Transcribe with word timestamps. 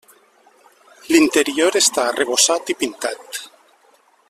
L'interior 1.11 1.77
està 1.81 2.07
arrebossat 2.13 2.73
i 2.75 2.77
pintat. 2.83 3.43